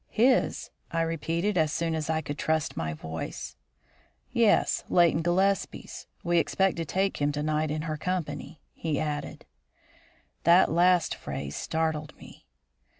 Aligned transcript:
"His?" 0.09 0.71
I 0.91 1.01
repeated, 1.01 1.59
as 1.59 1.71
soon 1.71 1.93
as 1.93 2.09
I 2.09 2.21
could 2.21 2.39
trust 2.39 2.75
my 2.75 2.91
voice. 2.95 3.55
"Yes, 4.31 4.83
Leighton 4.89 5.21
Gillespie's. 5.21 6.07
We 6.23 6.39
expect 6.39 6.77
to 6.77 6.85
take 6.85 7.17
him 7.17 7.31
to 7.33 7.43
night 7.43 7.69
in 7.69 7.83
her 7.83 7.97
company," 7.97 8.61
he 8.73 8.99
added. 8.99 9.45
That 10.43 10.71
last 10.71 11.13
phrase 11.13 11.55
startled 11.55 12.17
me. 12.17 12.47